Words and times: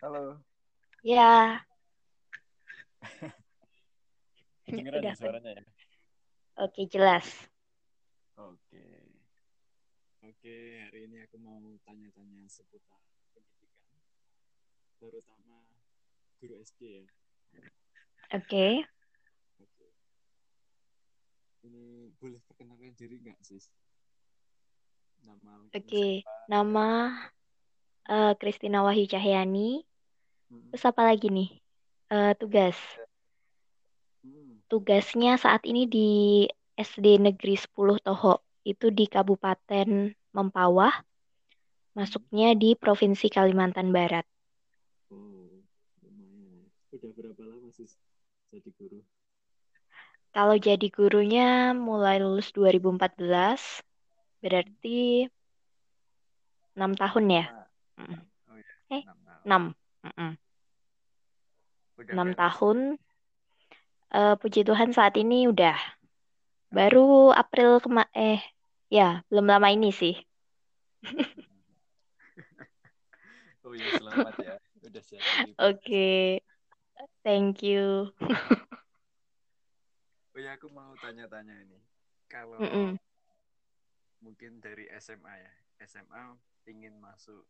Halo. 0.00 0.40
Ya, 1.04 1.60
Kedengeran 4.64 5.04
udah. 5.04 5.12
ya 5.12 5.20
suaranya 5.20 5.50
ya? 5.60 5.64
Oke, 6.56 6.88
jelas. 6.88 7.28
Oke. 8.40 8.80
Oke, 10.24 10.56
hari 10.88 11.04
ini 11.04 11.20
aku 11.24 11.36
mau 11.36 11.60
tanya-tanya 11.84 12.48
seputar 12.48 12.96
pendidikan. 13.36 14.00
Terutama 14.96 15.68
guru 16.40 16.56
SD 16.64 17.04
ya. 17.04 17.04
Oke. 18.40 18.88
Oke. 19.60 19.86
Ini 21.68 22.08
boleh 22.16 22.40
perkenalkan 22.48 22.96
diri 22.96 23.20
nggak, 23.20 23.36
Sis? 23.44 23.68
Nama 25.28 25.60
Oke, 25.76 26.24
nama 26.48 26.88
eh, 28.08 28.32
Kristina 28.40 28.80
Wahyu 28.80 29.04
Cahyani. 29.04 29.89
Hmm. 30.50 30.70
Terus 30.70 30.84
apa 30.90 31.02
lagi 31.06 31.26
nih? 31.30 31.48
Eh, 32.10 32.32
tugas. 32.40 32.76
Hmm. 34.22 34.60
Tugasnya 34.70 35.38
saat 35.38 35.62
ini 35.66 35.86
di 35.86 36.08
SD 36.76 37.18
Negeri 37.22 37.54
10 37.56 37.96
Toho. 38.02 38.42
Itu 38.66 38.90
di 38.92 39.06
Kabupaten 39.08 40.12
Mempawah. 40.36 40.94
Masuknya 41.96 42.54
di 42.54 42.74
Provinsi 42.78 43.26
Kalimantan 43.30 43.90
Barat. 43.90 44.26
Oh, 45.10 45.62
lumayan. 46.02 46.70
Udah 46.94 47.10
berapa 47.18 47.42
lama, 47.46 47.68
Sis, 47.74 47.98
jadi 48.54 48.70
guru? 48.78 49.02
Kalau 50.30 50.54
jadi 50.54 50.86
gurunya 50.90 51.74
mulai 51.74 52.22
lulus 52.22 52.54
2014. 52.54 53.82
Berarti 54.42 55.26
6 56.78 56.92
tahun 56.94 57.24
ya? 57.30 57.44
Oh 58.50 58.56
ya, 58.56 58.72
Eh, 58.94 59.02
enam 59.02 59.18
tahun. 59.26 59.42
6. 59.46 59.62
Mm-mm. 59.66 59.70
Udah 59.70 59.74
6 59.74 59.79
beres. 62.22 62.36
tahun. 62.36 62.78
Eh, 64.18 64.34
puji 64.40 64.60
Tuhan 64.68 64.90
saat 64.96 65.14
ini 65.22 65.38
udah. 65.52 65.76
Baru 66.76 67.30
April 67.42 67.70
kema 67.84 68.04
eh 68.14 68.40
ya 68.96 69.22
belum 69.30 69.46
lama 69.52 69.68
ini 69.76 69.90
sih. 70.00 70.14
Oh 73.64 73.74
iya, 73.76 73.90
selamat 73.92 74.34
ya. 74.40 74.54
Udah 74.86 75.02
siap 75.04 75.26
Oke, 75.58 76.40
thank 77.24 77.62
you. 77.62 78.12
Oh 80.34 80.40
ya, 80.44 80.50
aku 80.56 80.68
mau 80.78 80.92
tanya-tanya 81.02 81.54
ini. 81.64 81.78
Kalau 82.30 82.62
Mm-mm. 82.62 82.98
mungkin 84.24 84.52
dari 84.64 84.84
SMA 85.04 85.34
ya, 85.44 85.52
SMA 85.90 86.24
ingin 86.72 86.94
masuk 87.00 87.42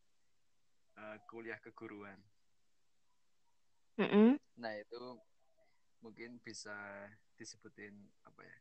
eh, 1.03 1.19
kuliah 1.30 1.58
keguruan. 1.64 2.19
Mm-mm. 3.98 4.38
Nah, 4.60 4.72
itu 4.77 5.00
mungkin 6.05 6.41
bisa 6.44 6.74
disebutin 7.38 7.94
apa 8.28 8.41
ya? 8.44 8.56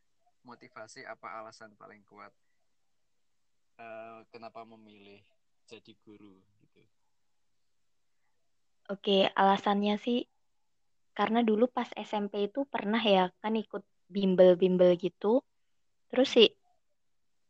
Motivasi 0.48 1.04
apa 1.04 1.28
alasan 1.44 1.76
paling 1.76 2.00
kuat 2.08 2.32
eh, 3.80 4.18
kenapa 4.32 4.60
memilih 4.64 5.20
jadi 5.70 5.92
guru 6.04 6.34
gitu. 6.64 6.82
Oke, 8.90 9.30
alasannya 9.40 9.94
sih 10.04 10.18
karena 11.18 11.40
dulu 11.48 11.64
pas 11.76 11.88
SMP 12.08 12.32
itu 12.48 12.60
pernah 12.74 13.02
ya 13.14 13.28
kan 13.42 13.54
ikut 13.62 13.82
bimbel-bimbel 14.14 14.90
gitu. 15.04 15.42
Terus 16.10 16.28
sih 16.36 16.48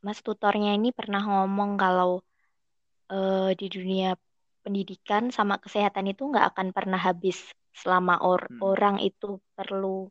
Mas 0.05 0.19
tutornya 0.27 0.70
ini 0.78 0.89
pernah 0.98 1.22
ngomong 1.31 1.70
kalau 1.83 2.11
eh, 3.12 3.50
di 3.61 3.67
dunia 3.77 4.09
pendidikan 4.65 5.25
sama 5.37 5.55
kesehatan 5.65 6.06
itu 6.12 6.22
nggak 6.31 6.47
akan 6.53 6.69
pernah 6.77 7.00
habis 7.09 7.39
selama 7.75 8.19
or- 8.21 8.51
Hmm. 8.51 8.63
orang 8.63 8.97
itu 9.01 9.39
perlu 9.55 10.11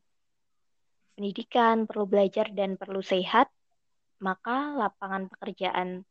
pendidikan, 1.14 1.84
perlu 1.84 2.08
belajar 2.08 2.48
dan 2.56 2.80
perlu 2.80 3.04
sehat, 3.04 3.52
maka 4.20 4.72
lapangan 4.76 5.28
pekerjaan 5.28 6.04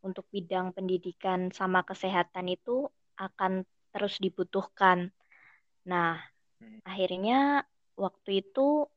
untuk 0.00 0.26
bidang 0.32 0.72
pendidikan 0.72 1.52
sama 1.52 1.84
kesehatan 1.84 2.50
itu 2.50 2.88
akan 3.20 3.62
terus 3.92 4.16
dibutuhkan. 4.18 5.12
Nah, 5.86 6.18
Hmm. 6.60 6.80
akhirnya 6.84 7.64
waktu 7.96 8.42
itu 8.44 8.88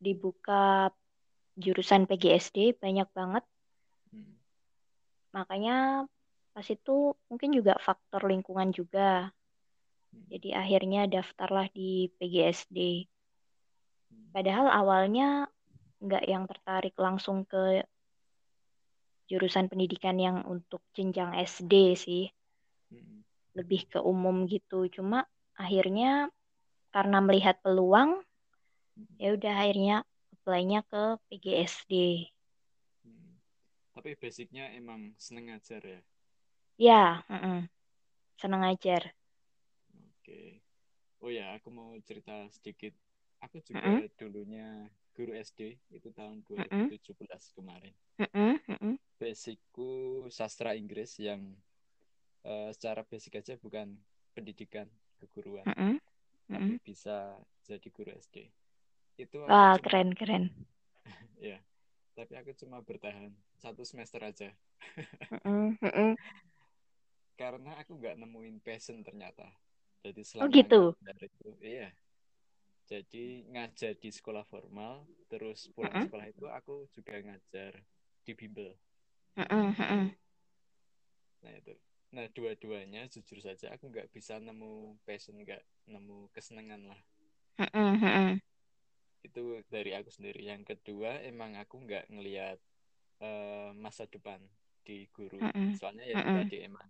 dibuka 0.00 0.90
jurusan 1.60 2.08
PGSD 2.08 2.74
banyak 2.80 3.08
banget. 3.12 3.44
Hmm. 4.10 4.34
Makanya 5.36 6.08
pas 6.50 6.66
itu 6.66 7.14
mungkin 7.30 7.50
juga 7.54 7.78
faktor 7.78 8.26
lingkungan 8.26 8.74
juga. 8.74 9.30
Hmm. 10.10 10.26
Jadi 10.30 10.50
akhirnya 10.54 11.06
daftarlah 11.06 11.70
di 11.70 12.10
PGSD. 12.18 13.06
Hmm. 14.10 14.28
Padahal 14.34 14.66
awalnya 14.70 15.46
nggak 16.00 16.24
yang 16.26 16.44
tertarik 16.48 16.94
langsung 16.96 17.44
ke 17.44 17.84
jurusan 19.30 19.70
pendidikan 19.70 20.18
yang 20.18 20.42
untuk 20.46 20.82
jenjang 20.92 21.34
SD 21.38 21.74
sih. 21.94 22.24
Hmm. 22.90 23.22
Lebih 23.54 23.86
ke 23.86 23.98
umum 24.02 24.46
gitu. 24.50 24.90
Cuma 24.90 25.26
akhirnya 25.54 26.30
karena 26.90 27.22
melihat 27.22 27.62
peluang, 27.62 28.18
Hmm. 28.98 29.16
ya 29.16 29.32
udah 29.38 29.54
akhirnya 29.54 29.96
apply-nya 30.34 30.82
ke 30.84 31.16
PGSD. 31.30 32.26
Hmm. 33.06 33.38
Tapi 33.94 34.18
basicnya 34.18 34.66
emang 34.74 35.14
seneng 35.16 35.54
ngajar 35.54 35.80
ya. 35.86 36.00
Ya, 36.80 37.04
mm-mm. 37.28 37.68
Seneng 38.40 38.64
ngajar. 38.64 39.12
Oke. 40.30 40.62
Oh 41.26 41.30
ya, 41.34 41.58
aku 41.58 41.68
mau 41.74 41.90
cerita 42.06 42.46
sedikit. 42.54 42.94
Aku 43.42 43.58
juga 43.66 43.90
Mm-mm. 43.90 44.06
dulunya 44.14 44.86
guru 45.16 45.34
SD 45.34 45.74
itu 45.90 46.08
tahun 46.14 46.46
Mm-mm. 46.58 46.86
2017 46.94 47.50
kemarin. 47.58 47.90
Mm-mm, 48.20 48.60
mm-mm, 48.68 48.94
Basicku 49.20 49.90
sastra 50.38 50.70
Inggris 50.74 51.18
yang 51.18 51.42
eh, 52.44 52.70
secara 52.76 53.02
basic 53.10 53.32
aja 53.40 53.54
bukan 53.64 53.88
pendidikan 54.36 54.86
keguruan, 55.20 55.66
mm-mm, 55.66 55.98
tapi 56.52 56.72
mm-mm. 56.72 56.80
bisa 56.86 57.36
jadi 57.68 57.88
guru 57.92 58.10
SD. 58.14 58.36
Itu 59.20 59.38
Wah, 59.48 59.74
cuma 59.74 59.84
keren-keren. 59.84 60.44
ya, 61.40 61.58
tapi 62.16 62.32
aku 62.38 62.52
cuma 62.60 62.80
bertahan 62.84 63.32
satu 63.60 63.82
semester 63.84 64.20
aja 64.24 64.50
Mm-mm, 65.32 65.78
mm-mm. 65.82 66.16
karena 67.40 67.72
aku 67.82 67.92
nggak 67.98 68.18
nemuin 68.22 68.56
passion 68.66 68.98
ternyata. 69.06 69.46
Jadi 70.04 70.22
Oh 70.40 70.48
selama 70.48 70.56
gitu. 70.56 70.96
ngajar 71.02 71.16
itu, 71.28 71.48
iya. 71.72 71.88
Jadi 72.90 73.24
ngajar 73.52 73.92
di 74.02 74.10
sekolah 74.18 74.44
formal, 74.52 74.94
terus 75.30 75.58
pulang 75.76 75.96
Mm-mm, 75.96 76.04
sekolah 76.04 76.26
itu 76.32 76.44
aku 76.58 76.74
juga 76.96 77.14
ngajar 77.26 77.72
di 78.26 78.32
bimbel. 78.40 78.70
mm-mm, 79.36 79.74
mm-mm. 79.78 80.14
Nah 81.44 81.52
itu. 81.60 81.74
Nah 82.16 82.26
dua-duanya 82.36 83.02
jujur 83.14 83.38
saja 83.46 83.66
aku 83.74 83.84
nggak 83.92 84.08
bisa 84.16 84.34
nemu 84.46 84.72
passion, 85.06 85.36
nggak 85.44 85.62
nemu 85.92 86.16
kesenangan 86.34 86.82
lah. 86.90 87.00
Itu 89.26 89.42
dari 89.74 89.90
aku 89.98 90.10
sendiri. 90.16 90.40
Yang 90.50 90.62
kedua 90.76 91.10
emang 91.30 91.52
aku 91.62 91.76
nggak 91.84 92.04
ngelihat 92.12 92.58
eh, 93.28 93.70
masa 93.84 94.04
depan 94.14 94.40
di 94.86 94.96
guru. 95.16 95.42
Mm-mm, 95.42 95.78
Soalnya 95.78 96.04
ya 96.10 96.14
itu 96.18 96.26
mm-mm, 96.26 96.38
tadi 96.38 96.56
emang 96.68 96.88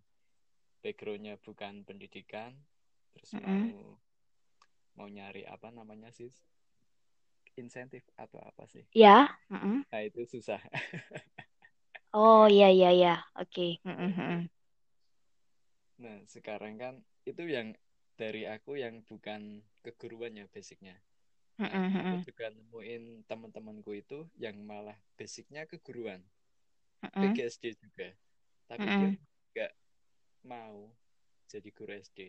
backgroundnya 0.85 1.35
bukan 1.47 1.75
pendidikan, 1.89 2.53
terus 3.15 3.33
mau 3.45 3.61
mm-mm. 3.61 3.75
mau 4.97 5.09
nyari 5.17 5.43
apa 5.55 5.69
namanya 5.79 6.11
sih 6.19 6.31
insentif 7.63 8.03
atau 8.19 8.41
apa 8.43 8.65
sih? 8.67 8.85
Ya, 8.95 9.29
mm-mm. 9.51 9.85
Nah 9.91 10.03
itu 10.07 10.23
susah. 10.27 10.61
Oh 12.21 12.43
iya 12.55 12.67
iya 12.77 12.89
iya. 12.97 13.11
Oke. 13.41 13.61
Nah 16.03 16.19
sekarang 16.35 16.75
kan 16.83 16.95
itu 17.31 17.45
yang 17.57 17.69
dari 18.21 18.43
aku 18.55 18.73
yang 18.85 18.95
bukan 19.11 19.41
keguruan 19.85 20.33
ya 20.41 20.47
basicnya. 20.55 20.97
Nah 21.71 21.77
Mm-mm, 21.77 21.87
aku 22.01 22.15
mm-mm, 22.15 22.27
juga 22.27 22.47
nemuin 22.57 23.03
teman-temanku 23.31 23.91
itu 24.03 24.19
yang 24.45 24.57
malah 24.71 24.99
basicnya 25.19 25.63
keguruan, 25.73 26.23
PGSD 27.19 27.65
juga, 27.85 28.09
tapi 28.71 28.89
dia 28.97 29.09
mm-mm, 29.09 29.19
nggak 29.53 29.73
mau 30.53 30.77
jadi 31.53 31.71
guru 31.79 31.93
SD. 31.99 32.21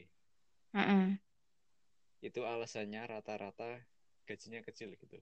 Mm-mm. 0.75 1.19
Itu 2.21 2.45
alasannya 2.45 3.01
rata-rata 3.07 3.81
gajinya 4.29 4.61
kecil 4.61 4.93
gitu. 4.95 5.17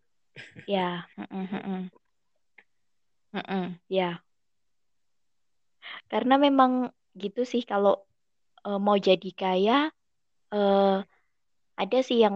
Ya, 0.69 1.07
mm-mm, 1.17 1.45
mm-mm, 1.49 1.81
mm-mm. 3.33 3.65
Ya, 3.89 4.21
karena 6.11 6.35
memang 6.41 6.71
gitu 7.17 7.41
sih 7.45 7.61
kalau 7.71 7.93
eh, 8.67 8.79
mau 8.85 8.97
jadi 8.97 9.29
kaya 9.41 9.77
eh 10.53 10.97
ada 11.81 11.97
sih 12.07 12.17
yang 12.25 12.35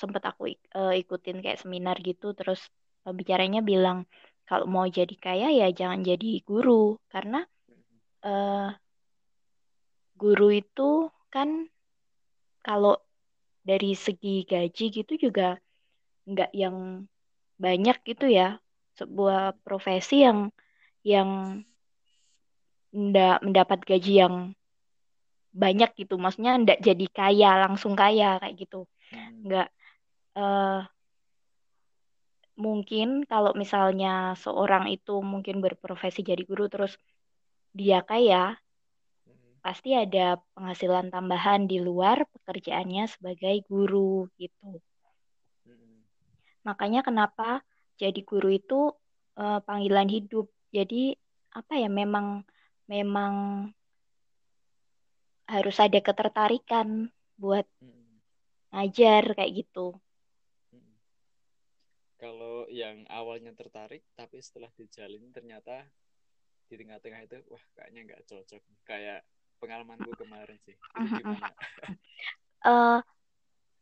sempat 0.00 0.22
aku 0.30 0.42
ik- 0.54 0.68
eh, 0.78 0.92
ikutin 1.02 1.38
kayak 1.44 1.60
seminar 1.62 1.96
gitu 2.08 2.26
terus 2.38 2.60
eh, 3.06 3.14
bicaranya 3.18 3.60
bilang 3.70 3.98
kalau 4.48 4.66
mau 4.74 4.86
jadi 4.98 5.14
kaya 5.24 5.48
ya 5.60 5.66
jangan 5.72 6.00
jadi 6.04 6.26
guru 6.48 7.00
karena 7.12 7.38
eh 8.24 8.68
guru 10.20 10.48
itu 10.60 10.82
kan 11.34 11.48
kalau 12.62 12.94
dari 13.66 13.92
segi 13.98 14.46
gaji 14.46 14.84
gitu 15.02 15.12
juga 15.18 15.58
nggak 16.30 16.50
yang 16.54 17.04
banyak 17.58 17.96
gitu 18.06 18.26
ya. 18.30 18.60
Sebuah 18.94 19.58
profesi 19.66 20.22
yang 20.22 20.54
yang 21.02 21.60
ndak 22.94 23.42
mendapat 23.42 23.78
gaji 23.82 24.22
yang 24.22 24.34
banyak 25.54 25.90
gitu. 25.98 26.14
Maksudnya 26.18 26.54
ndak 26.62 26.78
jadi 26.82 27.06
kaya, 27.10 27.50
langsung 27.66 27.94
kaya 27.98 28.38
kayak 28.42 28.54
gitu. 28.62 28.86
Hmm. 29.10 29.42
Nggak 29.46 29.68
eh 30.34 30.82
mungkin 32.54 33.26
kalau 33.26 33.50
misalnya 33.58 34.38
seorang 34.38 34.86
itu 34.90 35.18
mungkin 35.22 35.58
berprofesi 35.58 36.22
jadi 36.22 36.42
guru 36.46 36.70
terus 36.70 36.94
dia 37.74 38.02
kaya. 38.06 38.54
Pasti 39.64 39.96
ada 39.96 40.36
penghasilan 40.52 41.08
tambahan 41.08 41.64
di 41.64 41.80
luar 41.80 42.28
pekerjaannya 42.36 43.08
sebagai 43.08 43.64
guru 43.64 44.28
gitu. 44.36 44.76
Hmm. 45.64 46.04
Makanya 46.68 47.00
kenapa 47.00 47.64
jadi 47.96 48.20
guru 48.28 48.52
itu 48.52 48.92
eh, 49.40 49.60
panggilan 49.64 50.12
hidup. 50.12 50.52
Jadi 50.68 51.16
apa 51.56 51.80
ya 51.80 51.88
memang 51.88 52.44
memang 52.92 53.32
harus 55.48 55.76
ada 55.80 55.96
ketertarikan 55.96 57.08
buat 57.40 57.64
Hmm. 57.80 58.20
ngajar 58.76 59.32
kayak 59.32 59.64
gitu. 59.64 59.96
Hmm. 60.76 60.92
Kalau 62.20 62.68
yang 62.68 63.08
awalnya 63.08 63.56
tertarik 63.56 64.04
tapi 64.12 64.44
setelah 64.44 64.68
dijalin 64.76 65.32
ternyata 65.32 65.88
di 66.68 66.76
tengah-tengah 66.80 67.20
itu 67.24 67.38
wah 67.48 67.64
kayaknya 67.76 68.00
nggak 68.12 68.24
cocok 68.28 68.62
kayak 68.88 69.24
pengalamanku 69.64 70.12
kemarin 70.20 70.60
sih. 70.68 70.76
Gimana? 70.92 71.48
Eh, 72.64 73.00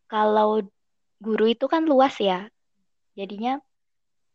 kalau 0.06 0.62
guru 1.18 1.46
itu 1.50 1.66
kan 1.66 1.86
luas 1.86 2.18
ya, 2.22 2.46
jadinya 3.18 3.58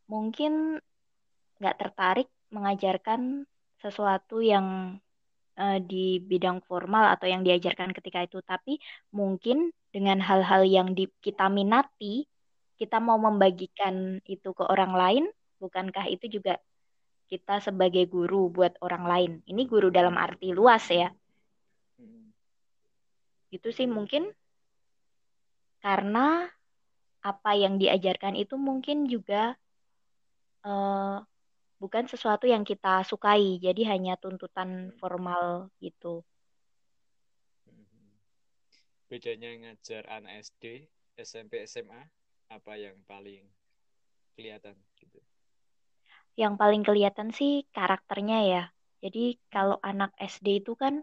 mungkin 0.08 0.80
nggak 1.60 1.78
tertarik 1.80 2.28
mengajarkan 2.52 3.44
sesuatu 3.80 4.40
yang 4.40 5.00
eh, 5.60 5.80
di 5.84 6.20
bidang 6.24 6.64
formal 6.64 7.12
atau 7.16 7.28
yang 7.28 7.44
diajarkan 7.44 7.92
ketika 7.96 8.24
itu, 8.24 8.40
tapi 8.44 8.80
mungkin 9.12 9.72
dengan 9.92 10.20
hal-hal 10.24 10.64
yang 10.64 10.96
di, 10.96 11.12
kita 11.24 11.48
minati, 11.52 12.24
kita 12.78 13.02
mau 13.02 13.18
membagikan 13.18 14.22
itu 14.24 14.54
ke 14.54 14.64
orang 14.64 14.94
lain, 14.94 15.24
bukankah 15.58 16.06
itu 16.08 16.40
juga 16.40 16.62
kita 17.28 17.60
sebagai 17.60 18.08
guru 18.08 18.48
buat 18.48 18.80
orang 18.80 19.04
lain? 19.04 19.32
Ini 19.44 19.68
guru 19.68 19.92
dalam 19.92 20.16
arti 20.16 20.56
luas 20.56 20.88
ya. 20.88 21.12
Hmm. 23.52 23.56
Itu 23.56 23.70
sih 23.78 23.88
mungkin 23.88 24.24
karena 25.84 26.50
apa 27.32 27.52
yang 27.64 27.76
diajarkan 27.82 28.36
itu 28.44 28.56
mungkin 28.68 28.98
juga 29.14 29.56
eh, 30.66 31.18
bukan 31.82 32.06
sesuatu 32.12 32.46
yang 32.54 32.64
kita 32.66 33.04
sukai, 33.10 33.60
jadi 33.66 33.82
hanya 33.94 34.14
tuntutan 34.24 34.92
formal 35.00 35.70
gitu. 35.86 36.24
Hmm. 37.66 38.18
bedanya 39.10 39.50
ngajar 39.62 40.04
anak 40.18 40.34
SD 40.48 40.64
SMP 41.18 41.54
SMA 41.72 42.02
apa 42.56 42.74
yang 42.78 42.98
paling 43.10 43.44
kelihatan 44.36 44.76
gitu 45.00 45.20
Yang 46.42 46.54
paling 46.62 46.84
kelihatan 46.88 47.30
sih 47.34 47.66
karakternya 47.76 48.40
ya. 48.54 48.64
Jadi 49.04 49.42
kalau 49.54 49.78
anak 49.82 50.12
SD 50.22 50.48
itu 50.62 50.74
kan 50.78 51.02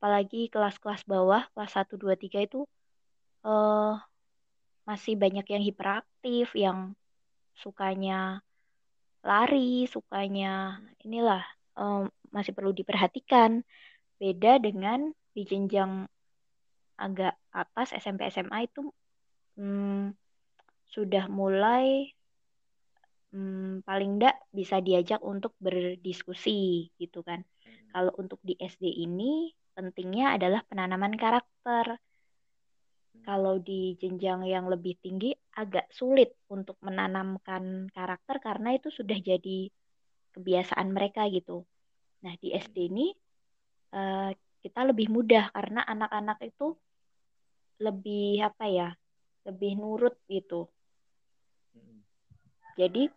apalagi 0.00 0.48
kelas-kelas 0.48 1.04
bawah, 1.04 1.44
kelas 1.52 1.76
1 1.76 2.00
2 2.00 2.16
3 2.16 2.40
itu 2.40 2.64
eh 3.44 3.94
masih 4.88 5.14
banyak 5.20 5.44
yang 5.44 5.60
hiperaktif, 5.60 6.56
yang 6.56 6.96
sukanya 7.52 8.40
lari, 9.20 9.84
sukanya 9.84 10.80
inilah 11.04 11.44
em, 11.76 12.08
masih 12.32 12.56
perlu 12.56 12.72
diperhatikan. 12.72 13.60
Beda 14.16 14.56
dengan 14.56 15.12
di 15.36 15.44
jenjang 15.44 16.08
agak 16.96 17.36
atas 17.52 17.92
SMP 17.92 18.24
SMA 18.32 18.72
itu 18.72 18.88
hmm, 19.60 20.16
sudah 20.88 21.28
mulai 21.28 22.08
hmm, 23.36 23.84
paling 23.84 24.16
enggak 24.16 24.36
bisa 24.48 24.80
diajak 24.80 25.20
untuk 25.20 25.52
berdiskusi 25.60 26.88
gitu 26.96 27.20
kan. 27.20 27.44
Hmm. 27.44 27.88
Kalau 27.92 28.12
untuk 28.16 28.40
di 28.40 28.56
SD 28.56 29.04
ini 29.04 29.52
pentingnya 29.74 30.36
adalah 30.36 30.60
penanaman 30.66 31.14
karakter. 31.14 31.98
Kalau 33.20 33.60
di 33.60 33.94
jenjang 34.00 34.48
yang 34.48 34.66
lebih 34.72 34.96
tinggi 34.96 35.36
agak 35.58 35.92
sulit 35.92 36.32
untuk 36.48 36.80
menanamkan 36.80 37.92
karakter 37.92 38.40
karena 38.40 38.74
itu 38.74 38.88
sudah 38.88 39.18
jadi 39.20 39.68
kebiasaan 40.32 40.88
mereka 40.94 41.28
gitu. 41.28 41.66
Nah, 42.24 42.32
di 42.40 42.54
SD 42.54 42.88
ini 42.88 43.12
eh, 43.92 44.30
kita 44.64 44.80
lebih 44.88 45.12
mudah 45.12 45.52
karena 45.52 45.84
anak-anak 45.84 46.38
itu 46.44 46.76
lebih 47.80 48.44
apa 48.44 48.64
ya? 48.68 48.88
Lebih 49.48 49.72
nurut 49.80 50.16
gitu. 50.28 50.68
Hmm. 51.76 52.00
Jadi 52.76 53.08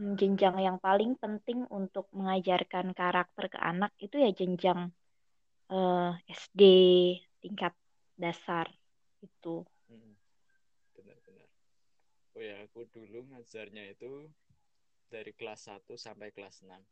mm, 0.00 0.12
jenjang 0.16 0.56
yang 0.60 0.76
paling 0.80 1.16
penting 1.20 1.64
untuk 1.72 2.08
mengajarkan 2.12 2.92
karakter 2.96 3.52
ke 3.52 3.58
anak 3.60 3.92
itu 4.00 4.16
ya 4.16 4.32
jenjang 4.32 4.92
eh, 5.72 6.10
SD 6.40 6.60
tingkat 7.42 7.74
dasar 8.22 8.66
itu. 9.26 9.48
Hmm. 9.88 10.14
benar-benar 10.96 11.48
oh 12.36 12.42
ya 12.50 12.56
aku 12.66 12.80
dulu 12.94 13.18
ngajarnya 13.32 13.84
itu 13.94 14.12
dari 15.12 15.32
kelas 15.38 15.60
1 15.70 15.94
sampai 16.06 16.28
kelas 16.36 16.56
6 16.66 16.82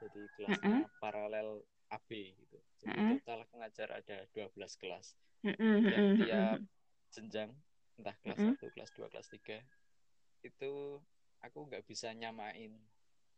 jadi 0.00 0.22
kelasnya 0.36 0.80
paralel 1.02 1.48
AB 1.96 2.10
gitu 2.42 2.58
jadi 2.82 2.98
Mm-mm. 2.98 3.10
total 3.10 3.38
aku 3.46 3.54
ngajar 3.60 3.88
ada 4.00 4.16
12 4.34 4.74
kelas 4.82 5.06
Mm-mm, 5.44 5.76
dan 5.90 6.04
mm-mm, 6.08 6.16
tiap 6.18 6.58
jenjang 7.14 7.50
entah 7.98 8.16
kelas 8.22 8.40
Mm-mm. 8.40 8.56
1, 8.56 8.66
kelas 8.74 8.90
2, 8.96 9.08
kelas 9.12 9.28
3 9.32 9.58
itu 10.44 10.72
aku 11.46 11.58
nggak 11.68 11.84
bisa 11.90 12.08
nyamain 12.16 12.72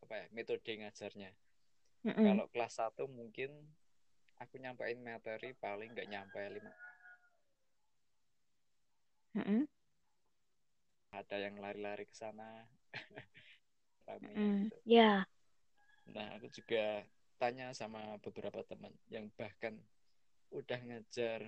apa 0.05 0.15
ya 0.21 0.27
metode 0.37 0.73
ngajarnya 0.81 1.31
mm-mm, 2.05 2.27
kalau 2.27 2.45
kelas 2.53 2.75
1 2.81 3.05
mungkin 3.11 3.51
aku 4.43 4.55
nyampein 4.63 4.99
materi 5.09 5.51
paling 5.63 5.89
nggak 5.95 6.11
nyampe 6.13 6.41
lima 6.55 6.73
mm-mm, 9.37 9.67
ada 11.19 11.37
yang 11.45 11.57
lari-lari 11.65 12.05
ke 12.11 12.15
sana 12.23 12.49
mm-mm. 14.23 14.71
gitu. 14.71 14.77
Ya, 14.85 15.27
nah 16.15 16.27
aku 16.37 16.47
juga 16.59 16.83
tanya 17.41 17.67
sama 17.81 18.01
beberapa 18.25 18.61
teman 18.71 18.91
yang 19.15 19.27
bahkan 19.39 19.75
udah 20.59 20.81
ngajar 20.89 21.41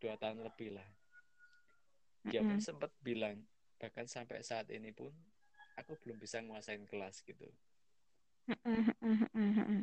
dua 0.00 0.14
tahun 0.22 0.40
lebih 0.46 0.70
lah 0.78 0.88
dia 2.30 2.42
pun 2.48 2.58
mm-mm, 2.58 2.66
sempat 2.66 2.90
bilang 3.08 3.36
bahkan 3.80 4.06
sampai 4.14 4.38
saat 4.50 4.66
ini 4.76 4.90
pun 4.98 5.10
aku 5.80 5.92
belum 6.02 6.18
bisa 6.24 6.38
nguasain 6.46 6.84
kelas 6.90 7.16
gitu. 7.28 7.46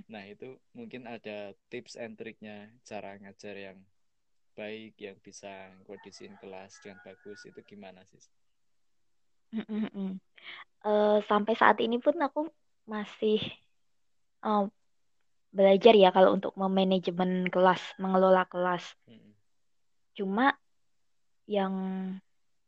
Nah 0.10 0.24
itu 0.26 0.58
mungkin 0.78 1.06
ada 1.06 1.54
tips 1.70 1.94
and 1.96 2.18
triknya 2.20 2.70
cara 2.90 3.16
ngajar 3.22 3.56
yang 3.56 3.78
baik 4.58 4.94
yang 5.00 5.18
bisa 5.24 5.72
kondisiin 5.88 6.36
kelas 6.42 6.82
dengan 6.84 7.00
bagus 7.06 7.40
itu 7.48 7.60
gimana 7.64 8.02
sih. 8.12 8.24
Eh, 10.86 11.18
sampai 11.30 11.54
saat 11.60 11.78
ini 11.86 11.98
pun 12.00 12.16
aku 12.20 12.48
masih 12.88 13.40
eh, 14.46 14.64
belajar 15.58 15.94
ya 16.04 16.10
kalau 16.16 16.32
untuk 16.38 16.54
memanajemen 16.62 17.32
kelas, 17.54 17.82
mengelola 18.02 18.44
kelas. 18.52 18.84
Mm-mm. 19.10 19.34
Cuma 20.18 20.46
yang 21.50 21.74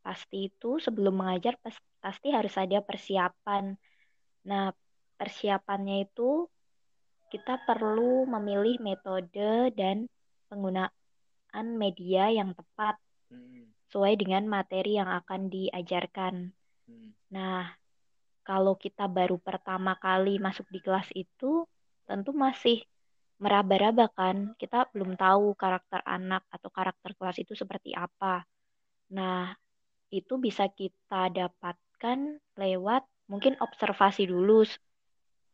pasti 0.02 0.50
itu 0.50 0.82
sebelum 0.82 1.14
mengajar 1.20 1.54
pas- 1.62 1.86
pasti 2.02 2.28
harus 2.36 2.54
ada 2.58 2.78
persiapan. 2.82 3.64
Nah, 4.50 4.74
persiapannya 5.22 6.10
itu 6.10 6.50
kita 7.30 7.62
perlu 7.62 8.26
memilih 8.26 8.82
metode 8.82 9.70
dan 9.78 10.10
penggunaan 10.50 11.66
media 11.78 12.34
yang 12.34 12.50
tepat 12.58 12.98
Mm-mm. 13.30 13.70
sesuai 13.86 14.18
dengan 14.18 14.50
materi 14.50 14.98
yang 14.98 15.06
akan 15.06 15.46
diajarkan. 15.46 16.50
Mm. 16.90 17.14
Nah, 17.30 17.70
kalau 18.42 18.74
kita 18.74 19.06
baru 19.06 19.38
pertama 19.38 19.94
kali 19.94 20.42
masuk 20.42 20.66
di 20.74 20.82
kelas 20.82 21.06
itu, 21.14 21.62
tentu 22.04 22.34
masih 22.34 22.82
meraba-raba 23.38 24.10
kan. 24.10 24.58
Kita 24.58 24.90
belum 24.90 25.14
tahu 25.14 25.54
karakter 25.54 26.02
anak 26.02 26.42
atau 26.50 26.68
karakter 26.74 27.14
kelas 27.14 27.38
itu 27.38 27.54
seperti 27.54 27.94
apa. 27.94 28.42
Nah, 29.14 29.54
itu 30.12 30.34
bisa 30.36 30.66
kita 30.68 31.30
dapatkan 31.32 32.18
lewat 32.58 33.06
mungkin 33.30 33.56
observasi 33.62 34.28
dulu. 34.28 34.68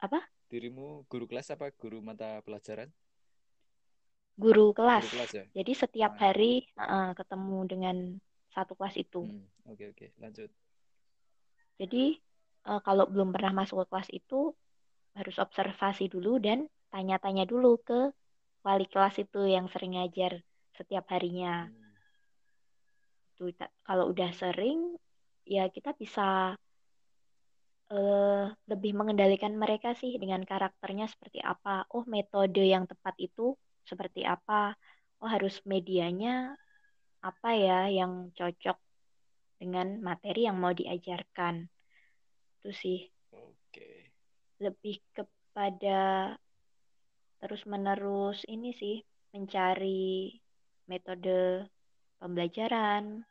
Apa? 0.01 0.19
dirimu 0.53 0.89
guru 1.11 1.25
kelas 1.31 1.49
apa 1.55 1.67
guru 1.81 1.99
mata 2.09 2.29
pelajaran 2.47 2.89
guru 4.43 4.67
kelas. 4.79 5.05
Guru 5.05 5.13
kelas 5.15 5.31
ya? 5.39 5.45
Jadi 5.57 5.73
setiap 5.83 6.13
Ah. 6.15 6.21
hari 6.31 6.53
uh, 6.79 7.11
ketemu 7.19 7.59
dengan 7.73 7.97
satu 8.55 8.73
kelas 8.79 8.97
itu. 9.05 9.21
Hmm, 9.25 9.45
Oke 9.69 9.85
oke 9.93 10.07
lanjut. 10.23 10.51
Jadi 11.81 12.05
uh, 12.71 12.81
kalau 12.87 13.05
belum 13.13 13.29
pernah 13.35 13.53
masuk 13.61 13.77
ke 13.83 13.87
kelas 13.91 14.09
itu 14.21 14.41
harus 15.19 15.37
observasi 15.45 16.05
dulu 16.15 16.39
dan 16.47 16.59
tanya-tanya 16.93 17.45
dulu 17.53 17.73
ke 17.89 18.01
wali 18.67 18.87
kelas 18.93 19.17
itu 19.25 19.41
yang 19.55 19.67
sering 19.73 19.93
ngajar 19.99 20.33
setiap 20.79 21.05
harinya. 21.13 21.67
Hmm, 21.67 21.95
Tuh, 23.39 23.51
kalau 23.87 24.05
udah 24.13 24.31
sering 24.41 24.79
ya 25.55 25.65
kita 25.75 25.91
bisa 26.03 26.55
eh, 27.93 28.45
lebih 28.71 28.93
mengendalikan 28.99 29.55
mereka 29.57 29.97
sih 29.97 30.17
dengan 30.21 30.45
karakternya 30.45 31.07
seperti 31.09 31.41
apa. 31.43 31.89
Oh, 31.95 32.05
metode 32.05 32.63
yang 32.65 32.85
tepat 32.85 33.15
itu 33.21 33.57
seperti 33.89 34.25
apa. 34.25 34.77
Oh, 35.19 35.29
harus 35.29 35.59
medianya 35.67 36.55
apa 37.19 37.51
ya 37.59 37.91
yang 37.91 38.31
cocok 38.31 38.79
dengan 39.59 39.99
materi 39.99 40.47
yang 40.47 40.57
mau 40.63 40.71
diajarkan. 40.71 41.67
Itu 42.61 42.71
sih 42.71 42.99
Oke. 43.35 44.15
lebih 44.63 45.03
kepada 45.11 46.35
terus-menerus 47.39 48.43
ini 48.51 48.75
sih 48.75 48.97
mencari 49.35 50.35
metode 50.91 51.67
pembelajaran, 52.19 53.23